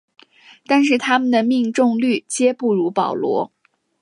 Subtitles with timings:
[0.65, 3.51] 但是它们的命中率皆不如保罗。